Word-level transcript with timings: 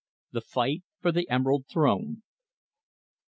THE 0.31 0.41
FIGHT 0.41 0.81
FOR 1.01 1.11
THE 1.11 1.29
EMERALD 1.29 1.67
THRONE. 1.67 2.23